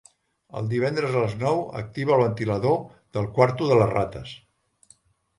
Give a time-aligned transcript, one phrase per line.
[0.59, 2.79] Els divendres a les nou activa el ventilador
[3.17, 4.33] del quarto de les rates.